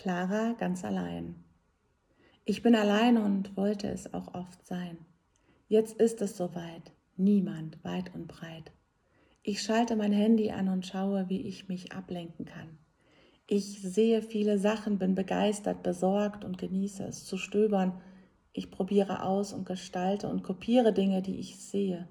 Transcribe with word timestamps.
Clara 0.00 0.54
ganz 0.58 0.82
allein. 0.82 1.34
Ich 2.46 2.62
bin 2.62 2.74
allein 2.74 3.18
und 3.18 3.54
wollte 3.58 3.86
es 3.88 4.14
auch 4.14 4.32
oft 4.32 4.66
sein. 4.66 4.96
Jetzt 5.68 6.00
ist 6.00 6.22
es 6.22 6.38
soweit, 6.38 6.94
niemand 7.18 7.84
weit 7.84 8.14
und 8.14 8.26
breit. 8.26 8.72
Ich 9.42 9.60
schalte 9.60 9.96
mein 9.96 10.14
Handy 10.14 10.52
an 10.52 10.70
und 10.70 10.86
schaue, 10.86 11.28
wie 11.28 11.42
ich 11.42 11.68
mich 11.68 11.92
ablenken 11.92 12.46
kann. 12.46 12.78
Ich 13.46 13.82
sehe 13.82 14.22
viele 14.22 14.58
Sachen, 14.58 14.98
bin 14.98 15.14
begeistert, 15.14 15.82
besorgt 15.82 16.46
und 16.46 16.56
genieße 16.56 17.04
es 17.04 17.26
zu 17.26 17.36
stöbern. 17.36 18.00
Ich 18.54 18.70
probiere 18.70 19.22
aus 19.22 19.52
und 19.52 19.66
gestalte 19.66 20.30
und 20.30 20.42
kopiere 20.42 20.94
Dinge, 20.94 21.20
die 21.20 21.38
ich 21.38 21.58
sehe. 21.58 22.08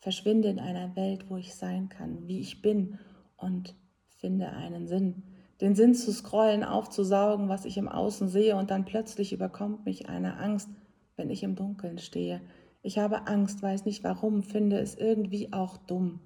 Verschwinde 0.00 0.48
in 0.48 0.58
einer 0.58 0.96
Welt, 0.96 1.30
wo 1.30 1.36
ich 1.36 1.54
sein 1.54 1.88
kann, 1.88 2.26
wie 2.26 2.40
ich 2.40 2.62
bin 2.62 2.98
und 3.36 3.76
finde 4.08 4.48
einen 4.48 4.88
Sinn 4.88 5.22
den 5.62 5.76
Sinn 5.76 5.94
zu 5.94 6.12
scrollen, 6.12 6.64
aufzusaugen, 6.64 7.48
was 7.48 7.64
ich 7.64 7.76
im 7.78 7.88
Außen 7.88 8.28
sehe 8.28 8.56
und 8.56 8.72
dann 8.72 8.84
plötzlich 8.84 9.32
überkommt 9.32 9.86
mich 9.86 10.08
eine 10.08 10.36
Angst, 10.38 10.68
wenn 11.16 11.30
ich 11.30 11.44
im 11.44 11.54
Dunkeln 11.54 11.98
stehe. 11.98 12.40
Ich 12.82 12.98
habe 12.98 13.28
Angst, 13.28 13.62
weiß 13.62 13.84
nicht 13.84 14.02
warum, 14.02 14.42
finde 14.42 14.80
es 14.80 14.96
irgendwie 14.96 15.52
auch 15.52 15.76
dumm. 15.76 16.18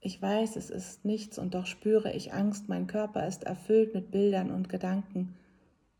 Ich 0.00 0.20
weiß, 0.20 0.56
es 0.56 0.70
ist 0.70 1.04
nichts 1.04 1.38
und 1.38 1.54
doch 1.54 1.66
spüre 1.66 2.12
ich 2.12 2.32
Angst, 2.32 2.70
mein 2.70 2.86
Körper 2.86 3.26
ist 3.26 3.44
erfüllt 3.44 3.92
mit 3.92 4.10
Bildern 4.10 4.50
und 4.50 4.70
Gedanken. 4.70 5.36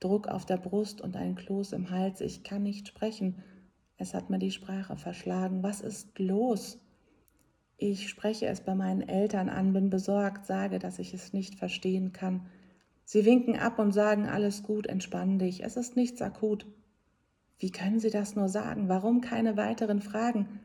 Druck 0.01 0.27
auf 0.28 0.47
der 0.47 0.56
Brust 0.56 1.03
und 1.03 1.17
ein 1.17 1.34
Kloß 1.34 1.75
im 1.75 1.91
Hals, 1.91 2.23
ich 2.23 2.45
kann 2.45 2.62
nicht 2.62 2.89
sprechen. 2.89 3.42
Es 3.98 4.15
hat 4.15 4.31
mir 4.31 4.39
die 4.39 4.51
Sprache 4.51 4.97
verschlagen. 4.97 5.62
Was 5.62 5.83
ist 5.83 6.19
los? 6.19 6.78
Ich 7.87 8.09
spreche 8.09 8.47
es 8.47 8.62
bei 8.62 8.74
meinen 8.74 9.06
Eltern 9.06 9.51
an, 9.51 9.74
bin 9.74 9.91
besorgt, 9.91 10.47
sage, 10.47 10.79
dass 10.79 10.98
ich 10.98 11.12
es 11.12 11.34
nicht 11.34 11.56
verstehen 11.56 12.15
kann. 12.15 12.47
Sie 13.05 13.27
winken 13.27 13.59
ab 13.59 13.79
und 13.79 13.92
sagen, 13.92 14.25
alles 14.27 14.62
gut, 14.62 14.87
entspann 14.87 15.38
dich, 15.38 15.62
es 15.62 15.77
ist 15.77 15.95
nichts 15.95 16.23
akut. 16.23 16.65
Wie 17.59 17.70
können 17.70 18.00
Sie 18.00 18.09
das 18.09 18.36
nur 18.36 18.48
sagen? 18.48 18.89
Warum 18.89 19.20
keine 19.20 19.59
weiteren 19.59 20.00
Fragen? 20.00 20.61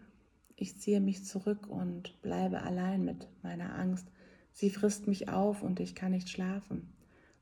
Ich 0.55 0.79
ziehe 0.79 1.01
mich 1.01 1.25
zurück 1.25 1.67
und 1.67 2.21
bleibe 2.21 2.61
allein 2.61 3.03
mit 3.03 3.27
meiner 3.43 3.75
Angst. 3.75 4.07
Sie 4.53 4.69
frisst 4.69 5.05
mich 5.05 5.27
auf 5.27 5.61
und 5.61 5.81
ich 5.81 5.95
kann 5.95 6.11
nicht 6.11 6.29
schlafen. 6.29 6.93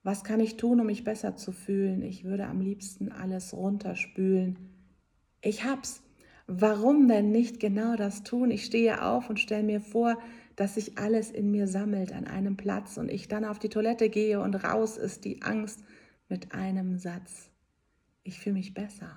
Was 0.01 0.23
kann 0.23 0.39
ich 0.39 0.57
tun, 0.57 0.79
um 0.79 0.87
mich 0.87 1.03
besser 1.03 1.35
zu 1.35 1.51
fühlen? 1.51 2.01
Ich 2.01 2.23
würde 2.23 2.47
am 2.47 2.61
liebsten 2.61 3.11
alles 3.11 3.53
runterspülen. 3.53 4.57
Ich 5.39 5.65
hab's. 5.65 6.01
Warum 6.47 7.09
denn 7.09 7.31
nicht 7.31 7.59
genau 7.59 7.97
das 7.97 8.23
tun? 8.23 8.51
Ich 8.51 8.63
stehe 8.63 9.03
auf 9.03 9.29
und 9.29 9.39
stelle 9.39 9.63
mir 9.63 9.81
vor, 9.81 10.17
dass 10.55 10.75
sich 10.75 10.97
alles 10.97 11.29
in 11.29 11.51
mir 11.51 11.67
sammelt 11.67 12.13
an 12.13 12.25
einem 12.25 12.55
Platz 12.55 12.97
und 12.97 13.11
ich 13.11 13.27
dann 13.27 13.43
auf 13.43 13.59
die 13.59 13.69
Toilette 13.69 14.09
gehe 14.09 14.39
und 14.39 14.55
raus 14.55 14.97
ist 14.97 15.25
die 15.25 15.41
Angst 15.41 15.83
mit 16.29 16.53
einem 16.53 16.97
Satz. 16.97 17.51
Ich 18.23 18.39
fühle 18.39 18.55
mich 18.55 18.73
besser, 18.73 19.11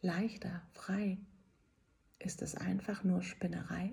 leichter, 0.00 0.62
frei. 0.72 1.18
Ist 2.20 2.40
es 2.40 2.54
einfach 2.54 3.02
nur 3.02 3.22
Spinnerei? 3.22 3.92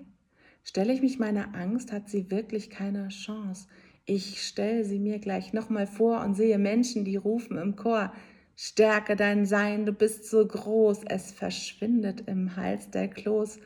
Stelle 0.62 0.92
ich 0.92 1.02
mich 1.02 1.18
meiner 1.18 1.54
Angst, 1.56 1.92
hat 1.92 2.08
sie 2.08 2.30
wirklich 2.30 2.70
keine 2.70 3.08
Chance. 3.08 3.66
Ich 4.04 4.42
stelle 4.46 4.84
sie 4.84 5.00
mir 5.00 5.18
gleich 5.18 5.52
nochmal 5.52 5.86
vor 5.86 6.22
und 6.22 6.34
sehe 6.34 6.58
Menschen, 6.58 7.04
die 7.04 7.16
rufen 7.16 7.58
im 7.58 7.74
Chor, 7.74 8.12
Stärke 8.60 9.14
dein 9.14 9.46
Sein, 9.46 9.86
du 9.86 9.92
bist 9.92 10.28
so 10.28 10.44
groß, 10.44 11.04
es 11.04 11.30
verschwindet 11.30 12.24
im 12.26 12.56
Hals 12.56 12.90
der 12.90 13.06
Kloß. 13.06 13.60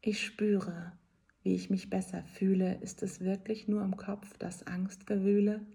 Ich 0.00 0.24
spüre, 0.24 0.92
wie 1.42 1.56
ich 1.56 1.70
mich 1.70 1.90
besser 1.90 2.22
fühle. 2.22 2.78
Ist 2.82 3.02
es 3.02 3.18
wirklich 3.18 3.66
nur 3.66 3.82
im 3.82 3.96
Kopf 3.96 4.38
das 4.38 4.64
Angstgewühle? 4.64 5.66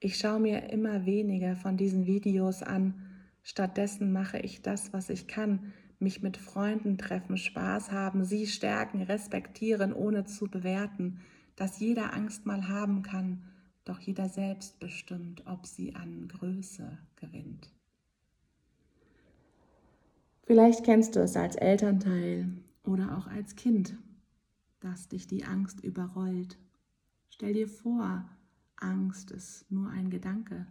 Ich 0.00 0.18
schaue 0.18 0.40
mir 0.40 0.70
immer 0.70 1.06
weniger 1.06 1.54
von 1.54 1.76
diesen 1.76 2.04
Videos 2.04 2.64
an. 2.64 2.94
Stattdessen 3.44 4.10
mache 4.10 4.40
ich 4.40 4.62
das, 4.62 4.92
was 4.92 5.08
ich 5.08 5.28
kann, 5.28 5.72
mich 6.00 6.22
mit 6.22 6.36
Freunden 6.36 6.98
treffen, 6.98 7.38
Spaß 7.38 7.92
haben, 7.92 8.24
sie 8.24 8.48
stärken, 8.48 9.02
respektieren, 9.02 9.92
ohne 9.92 10.24
zu 10.24 10.46
bewerten, 10.46 11.20
dass 11.54 11.78
jeder 11.78 12.12
Angst 12.12 12.44
mal 12.44 12.66
haben 12.66 13.04
kann 13.04 13.44
doch 13.86 14.00
jeder 14.00 14.28
selbst 14.28 14.78
bestimmt, 14.80 15.46
ob 15.46 15.64
sie 15.64 15.94
an 15.94 16.28
Größe 16.28 16.98
gewinnt. 17.14 17.70
Vielleicht 20.42 20.84
kennst 20.84 21.16
du 21.16 21.20
es 21.20 21.36
als 21.36 21.56
Elternteil 21.56 22.48
oder 22.84 23.16
auch 23.16 23.26
als 23.28 23.56
Kind, 23.56 23.96
dass 24.80 25.08
dich 25.08 25.26
die 25.26 25.44
Angst 25.44 25.82
überrollt. 25.82 26.58
Stell 27.30 27.54
dir 27.54 27.68
vor, 27.68 28.28
Angst 28.76 29.30
ist 29.30 29.70
nur 29.70 29.88
ein 29.90 30.10
Gedanke. 30.10 30.66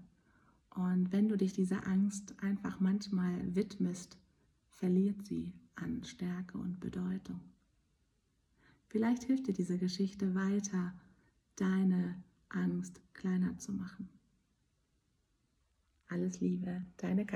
Und 0.75 1.11
wenn 1.11 1.29
du 1.29 1.37
dich 1.37 1.53
dieser 1.53 1.87
Angst 1.87 2.35
einfach 2.41 2.79
manchmal 2.79 3.55
widmest, 3.55 4.17
verliert 4.69 5.25
sie 5.25 5.53
an 5.75 6.03
Stärke 6.03 6.57
und 6.57 6.81
Bedeutung. 6.81 7.39
Vielleicht 8.87 9.23
hilft 9.23 9.47
dir 9.47 9.53
diese 9.53 9.77
Geschichte 9.77 10.35
weiter, 10.35 10.93
deine 11.55 12.15
Angst 12.49 13.01
kleiner 13.25 13.57
zu 13.57 13.73
machen. 13.73 14.07
Alles 16.09 16.41
Liebe, 16.41 16.85
deine 16.97 17.23